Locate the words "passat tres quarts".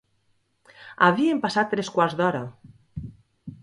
1.45-2.19